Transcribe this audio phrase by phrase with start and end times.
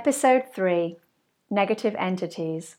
[0.00, 0.96] Episode 3
[1.50, 2.76] Negative Entities.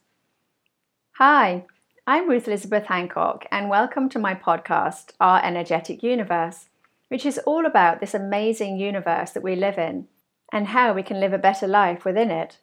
[1.17, 1.65] Hi,
[2.07, 6.69] I'm Ruth Elizabeth Hancock, and welcome to my podcast, Our Energetic Universe,
[7.09, 10.07] which is all about this amazing universe that we live in
[10.53, 12.59] and how we can live a better life within it.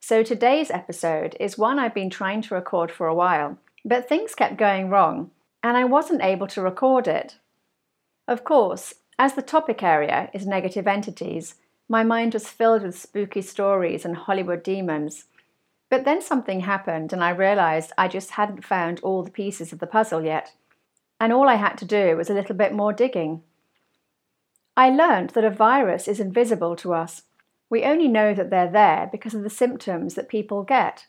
[0.00, 4.34] So, today's episode is one I've been trying to record for a while, but things
[4.34, 5.30] kept going wrong,
[5.62, 7.38] and I wasn't able to record it.
[8.28, 11.54] Of course, as the topic area is negative entities,
[11.88, 15.26] my mind was filled with spooky stories and Hollywood demons.
[15.88, 19.78] But then something happened, and I realized I just hadn't found all the pieces of
[19.78, 20.52] the puzzle yet.
[21.20, 23.42] And all I had to do was a little bit more digging.
[24.76, 27.22] I learned that a virus is invisible to us.
[27.70, 31.06] We only know that they're there because of the symptoms that people get.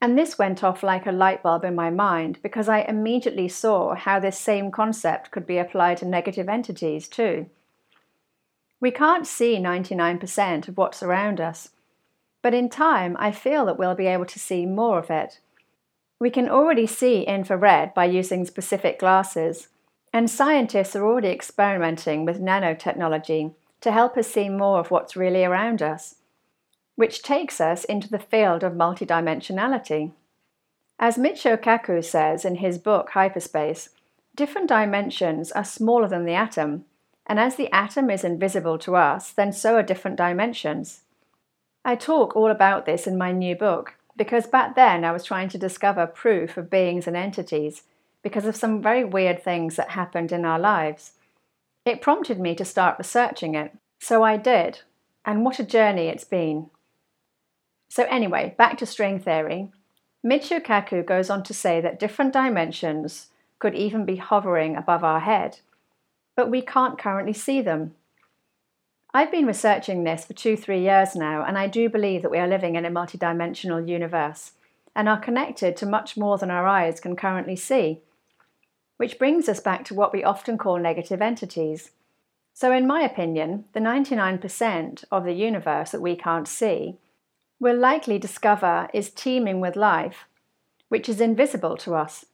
[0.00, 3.94] And this went off like a light bulb in my mind because I immediately saw
[3.94, 7.50] how this same concept could be applied to negative entities too.
[8.80, 11.70] We can't see 99% of what's around us,
[12.40, 15.40] but in time I feel that we'll be able to see more of it.
[16.18, 19.68] We can already see infrared by using specific glasses,
[20.12, 25.44] and scientists are already experimenting with nanotechnology to help us see more of what's really
[25.44, 26.16] around us,
[26.96, 30.12] which takes us into the field of multidimensionality.
[30.98, 33.90] As Michio Kaku says in his book Hyperspace,
[34.34, 36.84] different dimensions are smaller than the atom
[37.30, 41.02] and as the atom is invisible to us, then so are different dimensions.
[41.84, 45.48] I talk all about this in my new book because back then I was trying
[45.50, 47.84] to discover proof of beings and entities
[48.24, 51.12] because of some very weird things that happened in our lives.
[51.84, 54.80] It prompted me to start researching it, so I did,
[55.24, 56.68] and what a journey it's been.
[57.88, 59.70] So, anyway, back to string theory.
[60.26, 63.28] Michio Kaku goes on to say that different dimensions
[63.60, 65.60] could even be hovering above our head
[66.36, 67.94] but we can't currently see them.
[69.12, 72.38] I've been researching this for two, three years now, and I do believe that we
[72.38, 74.52] are living in a multidimensional universe
[74.94, 78.00] and are connected to much more than our eyes can currently see.
[78.96, 81.90] Which brings us back to what we often call negative entities.
[82.54, 86.98] So, in my opinion, the 99% of the universe that we can't see
[87.60, 90.24] we'll likely discover is teeming with life,
[90.88, 92.24] which is invisible to us.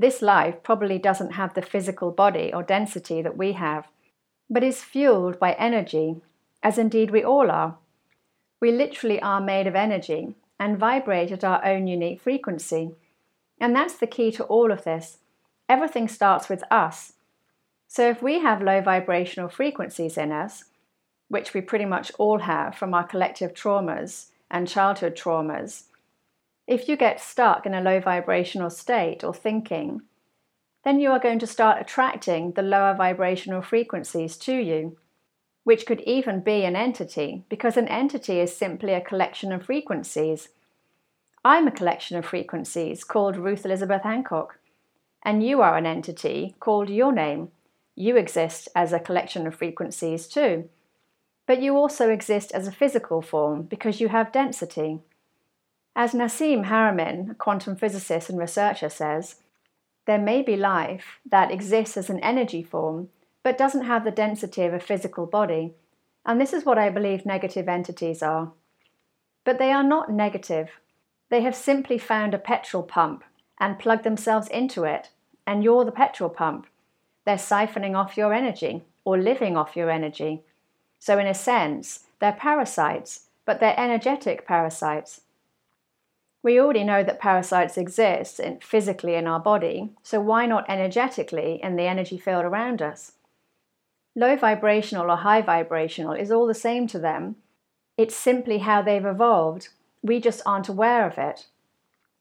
[0.00, 3.88] This life probably doesn't have the physical body or density that we have,
[4.48, 6.22] but is fueled by energy,
[6.62, 7.78] as indeed we all are.
[8.60, 12.92] We literally are made of energy and vibrate at our own unique frequency.
[13.60, 15.18] And that's the key to all of this.
[15.68, 17.14] Everything starts with us.
[17.88, 20.64] So if we have low vibrational frequencies in us,
[21.26, 25.84] which we pretty much all have from our collective traumas and childhood traumas,
[26.68, 30.02] if you get stuck in a low vibrational state or thinking,
[30.84, 34.98] then you are going to start attracting the lower vibrational frequencies to you,
[35.64, 40.50] which could even be an entity, because an entity is simply a collection of frequencies.
[41.42, 44.58] I'm a collection of frequencies called Ruth Elizabeth Hancock,
[45.22, 47.48] and you are an entity called your name.
[47.96, 50.68] You exist as a collection of frequencies too.
[51.46, 55.00] But you also exist as a physical form because you have density.
[55.98, 59.34] As Nassim Haramein, a quantum physicist and researcher, says,
[60.06, 63.08] there may be life that exists as an energy form
[63.42, 65.74] but doesn't have the density of a physical body,
[66.24, 68.52] and this is what I believe negative entities are.
[69.42, 70.70] But they are not negative.
[71.30, 73.24] They have simply found a petrol pump
[73.58, 75.10] and plugged themselves into it,
[75.48, 76.68] and you're the petrol pump.
[77.24, 80.44] They're siphoning off your energy or living off your energy.
[81.00, 85.22] So, in a sense, they're parasites, but they're energetic parasites.
[86.42, 91.60] We already know that parasites exist in, physically in our body, so why not energetically
[91.62, 93.12] in the energy field around us?
[94.14, 97.36] Low vibrational or high vibrational is all the same to them.
[97.96, 99.68] It's simply how they've evolved.
[100.02, 101.46] We just aren't aware of it.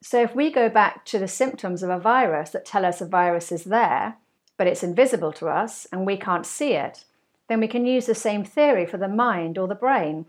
[0.02, 3.06] So, if we go back to the symptoms of a virus that tell us a
[3.06, 4.18] virus is there,
[4.58, 7.06] but it's invisible to us and we can't see it,
[7.50, 10.26] then we can use the same theory for the mind or the brain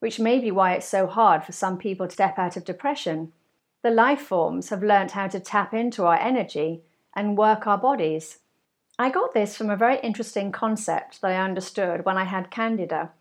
[0.00, 3.32] which may be why it's so hard for some people to step out of depression.
[3.82, 6.82] The life forms have learnt how to tap into our energy
[7.14, 8.38] and work our bodies.
[8.98, 13.12] I got this from a very interesting concept that I understood when I had candida.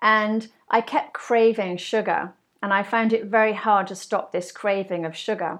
[0.00, 2.32] And I kept craving sugar,
[2.62, 5.58] and I found it very hard to stop this craving of sugar.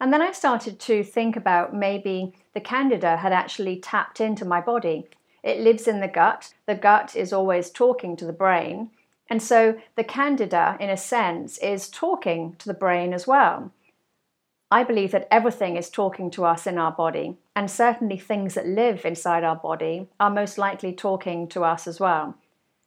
[0.00, 4.60] And then I started to think about maybe the candida had actually tapped into my
[4.60, 5.08] body.
[5.42, 6.54] It lives in the gut.
[6.66, 8.90] The gut is always talking to the brain.
[9.32, 13.72] And so the candida, in a sense, is talking to the brain as well.
[14.70, 18.66] I believe that everything is talking to us in our body, and certainly things that
[18.66, 22.34] live inside our body are most likely talking to us as well.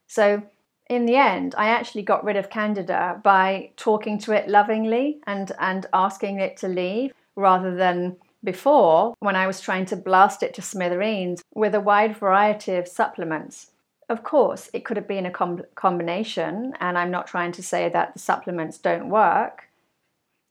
[0.05, 0.43] So,
[0.87, 5.51] in the end, I actually got rid of Candida by talking to it lovingly and,
[5.57, 10.53] and asking it to leave rather than before when I was trying to blast it
[10.53, 13.71] to smithereens with a wide variety of supplements.
[14.07, 17.89] Of course, it could have been a com- combination, and I'm not trying to say
[17.89, 19.69] that the supplements don't work.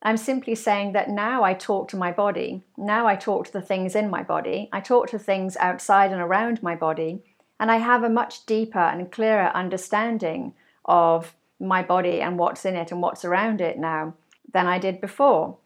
[0.02, 2.62] I'm simply saying that now I talk to my body.
[2.76, 4.68] Now I talk to the things in my body.
[4.72, 7.22] I talk to things outside and around my body
[7.60, 10.54] and I have a much deeper and clearer understanding
[10.84, 14.14] of my body and what's in it and what's around it now
[14.52, 15.56] than I did before.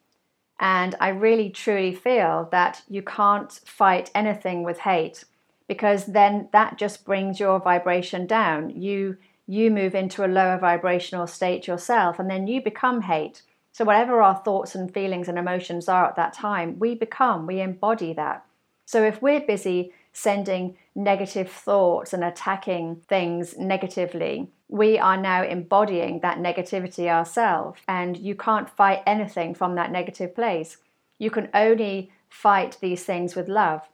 [0.60, 5.24] And I really truly feel that you can't fight anything with hate
[5.68, 8.70] because then that just brings your vibration down.
[8.70, 13.42] You you move into a lower vibrational state yourself and then you become hate.
[13.72, 17.60] So whatever our thoughts and feelings and emotions are at that time, we become, we
[17.60, 18.44] embody that.
[18.84, 26.20] So if we're busy sending negative thoughts and attacking things negatively, we are now embodying
[26.20, 27.80] that negativity ourselves.
[27.86, 30.78] And you can't fight anything from that negative place.
[31.18, 33.88] You can only fight these things with love.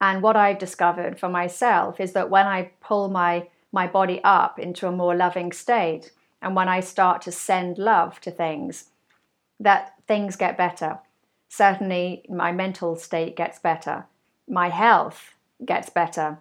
[0.00, 4.58] And what I've discovered for myself is that when I pull my, my body up
[4.58, 6.12] into a more loving state,
[6.42, 8.90] and when I start to send love to things,
[9.60, 10.98] that things get better.
[11.48, 14.06] Certainly, my mental state gets better
[14.48, 16.38] my health gets better.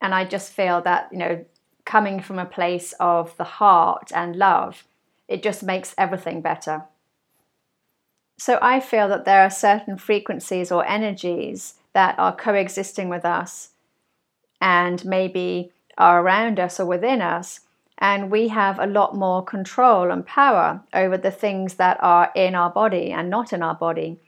[0.00, 1.44] And I just feel that, you know,
[1.84, 4.84] coming from a place of the heart and love,
[5.28, 6.84] it just makes everything better.
[8.38, 13.70] So I feel that there are certain frequencies or energies that are coexisting with us
[14.60, 17.60] and maybe are around us or within us.
[17.98, 22.54] And we have a lot more control and power over the things that are in
[22.54, 24.18] our body and not in our body.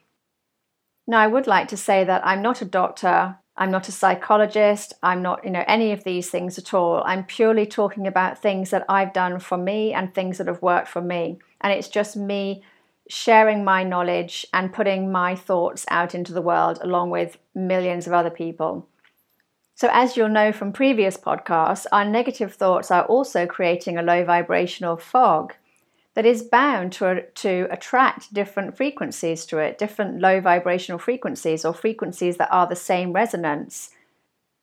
[1.06, 3.36] Now, I would like to say that I'm not a doctor.
[3.56, 4.94] I'm not a psychologist.
[5.02, 7.02] I'm not, you know, any of these things at all.
[7.04, 10.88] I'm purely talking about things that I've done for me and things that have worked
[10.88, 11.38] for me.
[11.60, 12.62] And it's just me
[13.08, 18.12] sharing my knowledge and putting my thoughts out into the world along with millions of
[18.12, 18.86] other people.
[19.74, 24.24] So, as you'll know from previous podcasts, our negative thoughts are also creating a low
[24.24, 25.54] vibrational fog
[26.14, 31.74] that is bound to, to attract different frequencies to it, different low vibrational frequencies or
[31.74, 33.90] frequencies that are the same resonance,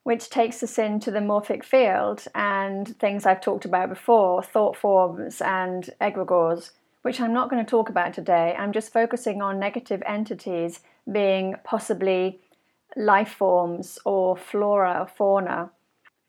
[0.02, 5.42] which takes us into the morphic field and things I've talked about before, thought forms
[5.42, 6.72] and egregores,
[7.04, 8.56] which I'm not going to talk about today.
[8.58, 10.80] I'm just focusing on negative entities
[11.10, 12.42] being possibly
[12.96, 15.70] life forms or flora or fauna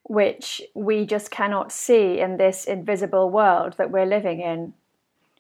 [0.06, 4.75] which we just cannot see in this invisible world that we're living in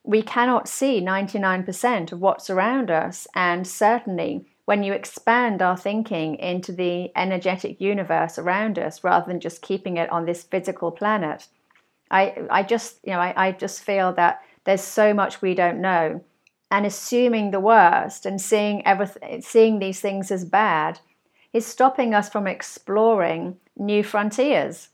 [0.04, 3.26] we cannot see 99% of what's around us.
[3.34, 9.40] And certainly, when you expand our thinking into the energetic universe around us rather than
[9.40, 11.48] just keeping it on this physical planet,
[12.10, 15.80] I, I just, you know, I, I just feel that there's so much we don't
[15.80, 16.22] know.
[16.70, 20.98] And assuming the worst and seeing everything, seeing these things as bad
[21.52, 24.88] is stopping us from exploring new frontiers,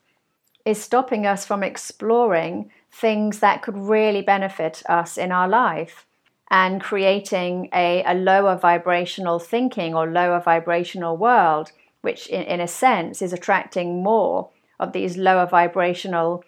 [0.65, 6.07] is stopping us from exploring things that could really benefit us in our life
[6.51, 11.71] and creating a, a lower vibrational thinking or lower vibrational world,
[12.03, 16.45] which in, in a sense is attracting more of these lower vibrational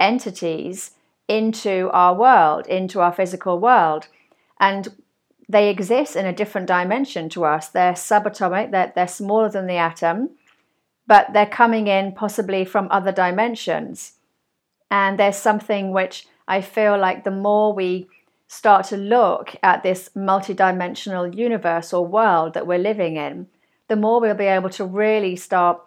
[0.00, 0.90] entities
[1.28, 4.08] into our world, into our physical world.
[4.60, 4.88] And
[5.48, 7.68] they exist in a different dimension to us.
[7.68, 10.30] They're subatomic, they're, they're smaller than the atom,
[11.06, 14.14] but they're coming in possibly from other dimensions.
[14.90, 18.08] And there's something which I feel like the more we
[18.48, 23.48] start to look at this multidimensional universe or world that we're living in,
[23.88, 25.80] the more we'll be able to really start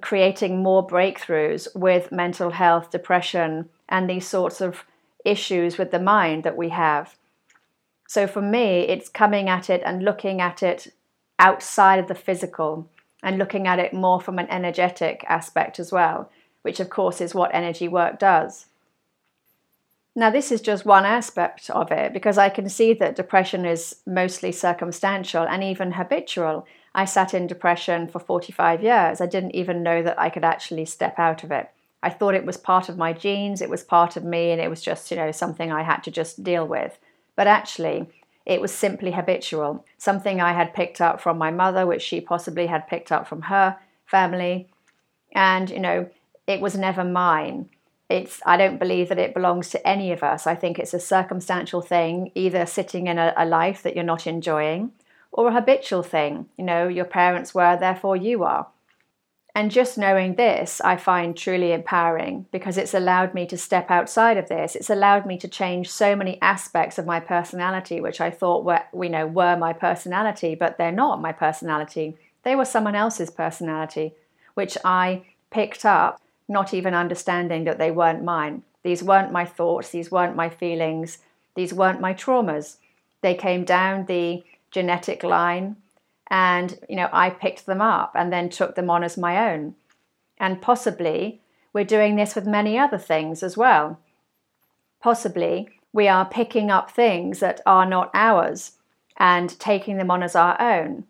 [0.00, 4.84] creating more breakthroughs with mental health, depression, and these sorts of
[5.24, 7.16] issues with the mind that we have.
[8.08, 10.92] So for me, it's coming at it and looking at it
[11.38, 12.88] outside of the physical
[13.22, 16.30] and looking at it more from an energetic aspect as well
[16.62, 18.66] which of course is what energy work does.
[20.16, 23.96] Now, this is just one aspect of it because I can see that depression is
[24.06, 26.66] mostly circumstantial and even habitual.
[26.94, 29.20] I sat in depression for 45 years.
[29.20, 31.70] I didn't even know that I could actually step out of it.
[32.02, 34.70] I thought it was part of my genes, it was part of me, and it
[34.70, 36.98] was just, you know, something I had to just deal with.
[37.36, 38.08] But actually,
[38.46, 42.66] it was simply habitual, something I had picked up from my mother, which she possibly
[42.66, 43.76] had picked up from her
[44.06, 44.68] family.
[45.32, 46.08] And, you know,
[46.46, 47.68] it was never mine.
[48.08, 50.46] It's, I don't believe that it belongs to any of us.
[50.46, 54.26] I think it's a circumstantial thing, either sitting in a, a life that you're not
[54.26, 54.92] enjoying
[55.30, 56.46] or a habitual thing.
[56.56, 58.66] You know, your parents were, therefore you are.
[59.54, 64.36] And just knowing this, I find truly empowering because it's allowed me to step outside
[64.36, 64.76] of this.
[64.76, 68.82] It's allowed me to change so many aspects of my personality, which I thought were,
[68.94, 72.16] you know, were my personality, but they're not my personality.
[72.44, 74.14] They were someone else's personality,
[74.54, 78.62] which I picked up, not even understanding that they weren't mine.
[78.84, 81.18] These weren't my thoughts, these weren't my feelings,
[81.56, 82.76] these weren't my traumas.
[83.20, 85.76] They came down the genetic line
[86.30, 89.74] and you know I picked them up and then took them on as my own.
[90.38, 91.40] And possibly
[91.72, 93.98] we're doing this with many other things as well.
[95.00, 98.72] Possibly we are picking up things that are not ours
[99.16, 101.04] and taking them on as our own.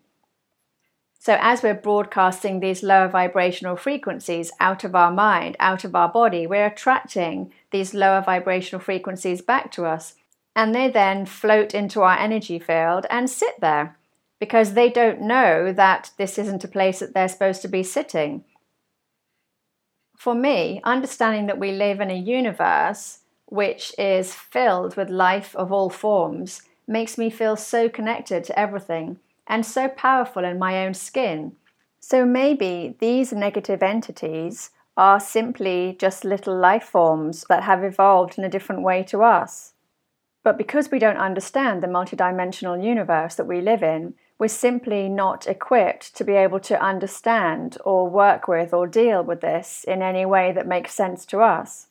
[1.19, 6.09] So, as we're broadcasting these lower vibrational frequencies out of our mind, out of our
[6.09, 10.15] body, we're attracting these lower vibrational frequencies back to us.
[10.55, 13.97] And they then float into our energy field and sit there
[14.41, 18.43] because they don't know that this isn't a place that they're supposed to be sitting.
[20.17, 25.71] For me, understanding that we live in a universe which is filled with life of
[25.71, 30.95] all forms makes me feel so connected to everything and so powerful in my own
[30.95, 31.51] skin.
[31.99, 38.43] So maybe these negative entities are simply just little life forms that have evolved in
[38.43, 39.73] a different way to us.
[40.43, 45.45] But because we don't understand the multidimensional universe that we live in, we're simply not
[45.45, 50.25] equipped to be able to understand or work with or deal with this in any
[50.25, 51.85] way that makes sense to us.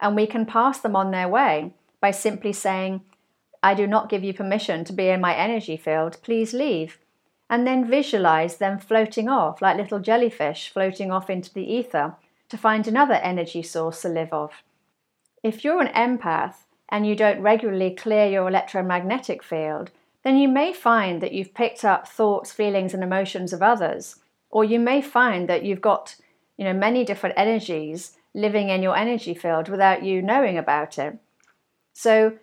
[0.00, 3.02] And we can pass them on their way by simply saying,
[3.62, 6.96] I do not give you permission to be in my energy field, please leave.
[7.50, 12.14] And then visualize them floating off like little jellyfish floating off into the ether
[12.48, 14.62] to find another energy source to live off.
[15.42, 19.90] If you're an empath and you don't regularly clear your electromagnetic field,
[20.22, 24.16] then you may find that you've picked up thoughts, feelings, and emotions of others.
[24.50, 26.16] Or you may find that you've got,
[26.56, 31.18] you know, many different energies living in your energy field without you knowing about it.
[31.92, 32.38] So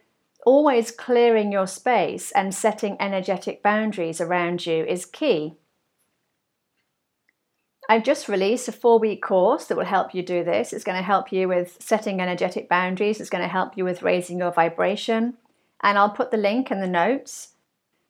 [0.45, 5.55] always clearing your space and setting energetic boundaries around you is key.
[7.89, 10.73] I've just released a four week course that will help you do this.
[10.73, 14.03] It's going to help you with setting energetic boundaries, it's going to help you with
[14.03, 15.35] raising your vibration.
[15.81, 17.53] And I'll put the link in the notes.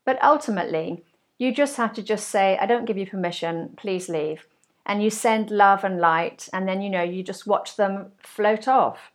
[0.08, 1.04] But ultimately,
[1.38, 4.48] you just have to just say, I don't give you permission, please leave.
[4.86, 8.70] And you send love and light, and then you know, you just watch them float
[8.70, 9.12] off.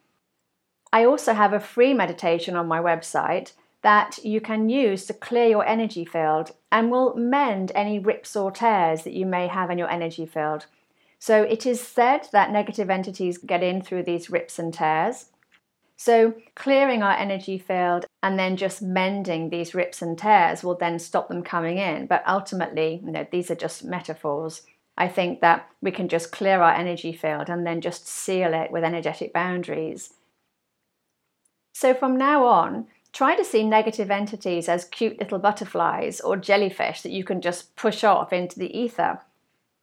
[0.93, 5.47] I also have a free meditation on my website that you can use to clear
[5.47, 9.79] your energy field and will mend any rips or tears that you may have in
[9.79, 10.67] your energy field.
[11.19, 15.31] So it is said that negative entities get in through these rips and tears.
[16.05, 20.99] So, clearing our energy field and then just mending these rips and tears will then
[20.99, 22.09] stop them coming in.
[22.09, 24.63] But ultimately, you know, these are just metaphors.
[24.99, 28.73] I think that we can just clear our energy field and then just seal it
[28.73, 30.15] with energetic boundaries.
[31.73, 37.03] So, from now on, try to see negative entities as cute little butterflies or jellyfish
[37.03, 39.21] that you can just push off into the ether.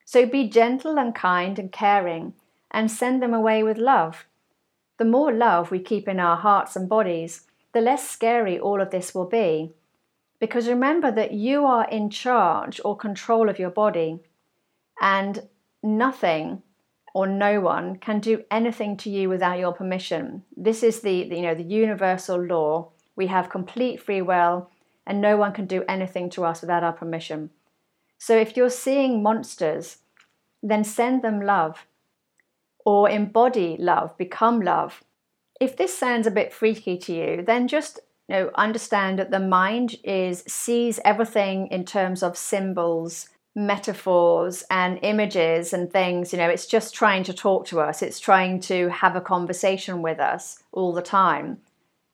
[0.03, 2.33] So, be gentle and kind and caring
[2.71, 4.25] and send them away with love.
[4.99, 8.91] The more love we keep in our hearts and bodies, the less scary all of
[8.91, 9.71] this will be.
[10.39, 14.19] Because remember that you are in charge or control of your body,
[15.01, 15.47] and
[15.81, 16.61] nothing
[17.13, 20.43] or no one can do anything to you without your permission.
[20.55, 22.89] This is the, you know the universal law.
[23.15, 24.69] We have complete free will
[25.07, 27.49] and no one can do anything to us without our permission.
[28.17, 29.97] So if you're seeing monsters,
[30.61, 31.85] then send them love
[32.89, 35.03] or embody love, become love.
[35.61, 39.39] If this sounds a bit freaky to you, then just you know, understand that the
[39.39, 46.33] mind is sees everything in terms of symbols, metaphors, and images and things.
[46.33, 48.01] You know, it's just trying to talk to us.
[48.01, 51.59] It's trying to have a conversation with us all the time.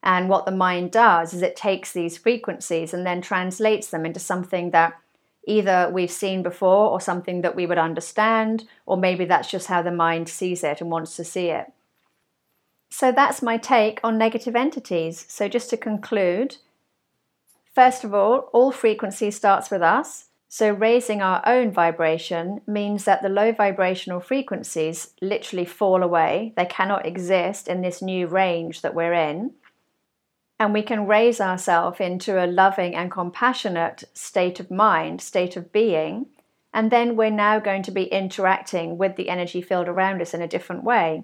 [0.03, 4.19] And what the mind does is it takes these frequencies and then translates them into
[4.19, 4.93] something that
[5.45, 9.81] either we've seen before or something that we would understand, or maybe that's just how
[9.81, 11.71] the mind sees it and wants to see it.
[12.89, 15.25] So that's my take on negative entities.
[15.27, 16.57] So just to conclude,
[17.73, 20.29] first of all, all frequency starts with us.
[20.47, 26.53] So raising our own vibration means that the low vibrational frequencies literally fall away.
[26.55, 29.51] They cannot exist in this new range that we're in
[30.59, 35.71] and we can raise ourselves into a loving and compassionate state of mind, state of
[35.71, 36.27] being,
[36.73, 40.41] and then we're now going to be interacting with the energy field around us in
[40.41, 41.23] a different way.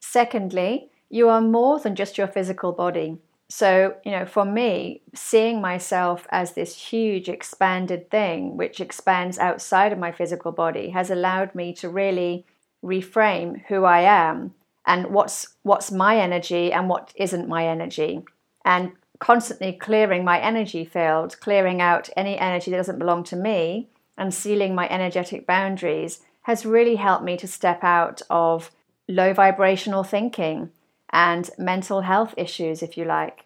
[0.00, 3.18] Secondly, you are more than just your physical body.
[3.48, 9.92] So, you know, for me, seeing myself as this huge expanded thing, which expands outside
[9.92, 12.46] of my physical body, has allowed me to really
[12.82, 14.54] reframe who I am
[14.90, 18.24] and what's what's my energy and what isn't my energy.
[18.64, 23.88] And constantly clearing my energy field, clearing out any energy that doesn't belong to me,
[24.18, 28.72] and sealing my energetic boundaries has really helped me to step out of
[29.06, 30.70] low vibrational thinking
[31.10, 33.44] and mental health issues, if you like.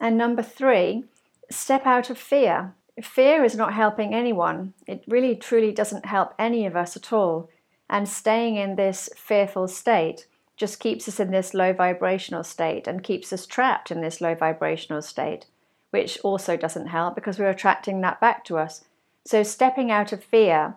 [0.00, 1.04] And number three,
[1.48, 2.74] step out of fear.
[3.00, 4.74] Fear is not helping anyone.
[4.84, 7.50] It really, truly doesn't help any of us at all.
[7.90, 10.26] And staying in this fearful state
[10.56, 14.34] just keeps us in this low vibrational state and keeps us trapped in this low
[14.34, 15.46] vibrational state,
[15.90, 18.84] which also doesn't help because we're attracting that back to us.
[19.24, 20.76] So, stepping out of fear,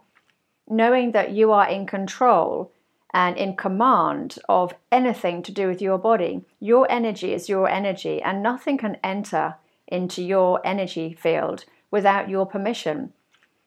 [0.70, 2.72] knowing that you are in control
[3.14, 6.46] and in command of anything to do with your body.
[6.60, 9.56] Your energy is your energy, and nothing can enter
[9.88, 13.12] into your energy field without your permission.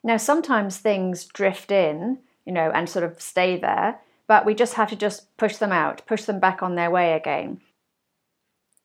[0.02, 4.74] Now, sometimes things drift in, you know, and sort of stay there, but we just
[4.74, 7.60] have to just push them out, push them back on their way again.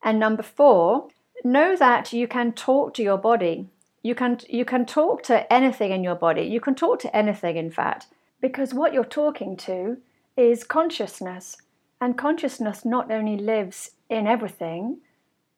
[0.04, 1.10] And number four,
[1.44, 3.68] know that you can talk to your body.
[4.02, 6.44] You can you can talk to anything in your body.
[6.44, 8.08] You can talk to anything, in fact,
[8.42, 9.98] because what you're talking to
[10.38, 11.58] is consciousness.
[12.02, 15.00] And consciousness not only lives in everything,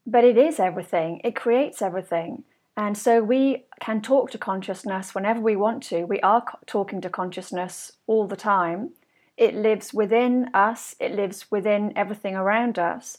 [0.07, 2.43] but it is everything, it creates everything.
[2.77, 6.05] And so we can talk to consciousness whenever we want to.
[6.05, 8.91] We are talking to consciousness all the time.
[9.37, 13.17] It lives within us, it lives within everything around us.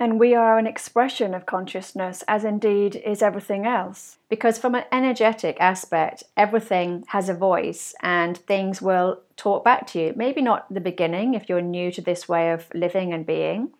[0.00, 4.18] And we are an expression of consciousness, as indeed is everything else.
[4.28, 10.00] Because from an energetic aspect, everything has a voice and things will talk back to
[10.00, 10.12] you.
[10.14, 13.72] Maybe not the beginning if you're new to this way of living and being,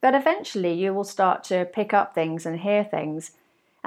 [0.00, 3.32] but eventually you will start to pick up things and hear things.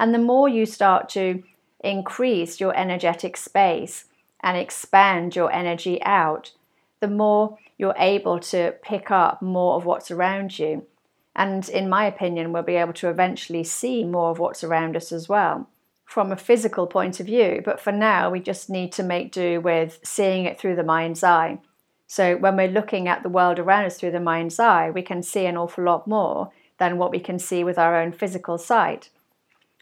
[0.00, 1.44] And the more you start to
[1.78, 4.06] increase your energetic space
[4.40, 6.50] and expand your energy out,
[6.98, 10.86] the more you're able to pick up more of what's around you
[11.34, 15.12] and in my opinion, we'll be able to eventually see more of what's around us
[15.12, 15.68] as well
[16.04, 17.62] from a physical point of view.
[17.64, 21.22] But for now, we just need to make do with seeing it through the mind's
[21.22, 21.60] eye.
[22.08, 25.22] So when we're looking at the world around us through the mind's eye, we can
[25.22, 29.10] see an awful lot more than what we can see with our own physical sight.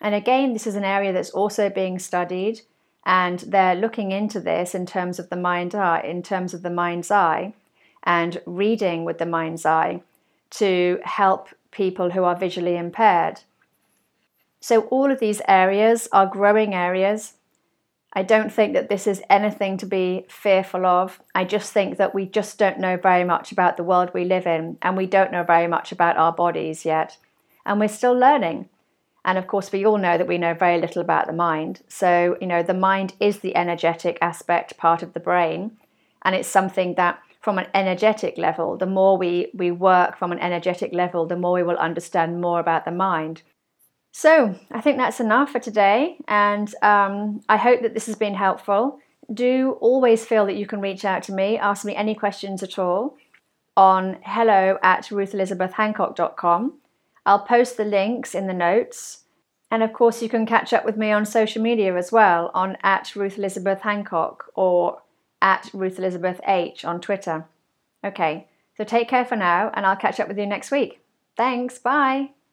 [0.00, 2.60] And again, this is an area that's also being studied,
[3.04, 6.70] and they're looking into this in terms of the mind eye, in terms of the
[6.70, 7.54] mind's eye,
[8.04, 10.02] and reading with the mind's eye
[10.50, 13.40] to help people who are visually impaired.
[14.60, 17.34] So, all of these areas are growing areas.
[18.12, 21.20] I don't think that this is anything to be fearful of.
[21.34, 24.46] I just think that we just don't know very much about the world we live
[24.46, 27.18] in, and we don't know very much about our bodies yet.
[27.66, 28.68] And we're still learning.
[29.28, 31.82] And of course, we all know that we know very little about the mind.
[31.86, 35.76] So, you know, the mind is the energetic aspect part of the brain,
[36.22, 40.38] and it's something that from an energetic level, the more we, we work from an
[40.38, 43.42] energetic level, the more we will understand more about the mind.
[44.12, 48.34] So, I think that's enough for today, and um, I hope that this has been
[48.34, 48.98] helpful.
[49.30, 52.78] Do always feel that you can reach out to me, ask me any questions at
[52.78, 53.18] all
[53.76, 56.72] on hello at ruthelizabethhancock.com.
[57.28, 59.24] I'll post the links in the notes.
[59.70, 62.78] And of course, you can catch up with me on social media as well on
[62.82, 65.02] at Ruth Elizabeth Hancock or
[65.42, 67.44] at Ruth Elizabeth H on Twitter.
[68.02, 71.02] Okay, so take care for now, and I'll catch up with you next week.
[71.36, 72.30] Thanks, bye.